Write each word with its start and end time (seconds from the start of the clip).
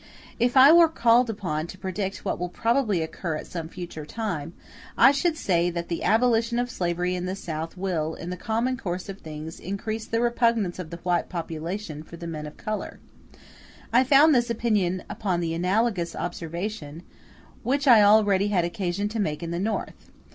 If 0.39 0.57
I 0.57 0.71
were 0.71 0.87
called 0.87 1.29
upon 1.29 1.67
to 1.67 1.77
predict 1.77 2.25
what 2.25 2.39
will 2.39 2.49
probably 2.49 3.03
occur 3.03 3.35
at 3.35 3.45
some 3.45 3.69
future 3.69 4.03
time, 4.03 4.53
I 4.97 5.11
should 5.11 5.37
say, 5.37 5.69
that 5.69 5.89
the 5.89 6.01
abolition 6.01 6.57
of 6.57 6.71
slavery 6.71 7.13
in 7.13 7.27
the 7.27 7.35
South 7.35 7.77
will, 7.77 8.15
in 8.15 8.31
the 8.31 8.35
common 8.35 8.77
course 8.77 9.09
of 9.09 9.19
things, 9.19 9.59
increase 9.59 10.05
the 10.07 10.19
repugnance 10.19 10.79
of 10.79 10.89
the 10.89 10.97
white 11.03 11.29
population 11.29 12.01
for 12.01 12.17
the 12.17 12.25
men 12.25 12.47
of 12.47 12.57
color. 12.57 12.99
I 13.93 14.03
found 14.03 14.33
this 14.33 14.49
opinion 14.49 15.03
upon 15.07 15.39
the 15.39 15.53
analogous 15.53 16.15
observation 16.15 17.03
which 17.61 17.87
I 17.87 18.01
already 18.01 18.47
had 18.47 18.65
occasion 18.65 19.07
to 19.09 19.19
make 19.19 19.43
in 19.43 19.51
the 19.51 19.59
North. 19.59 20.09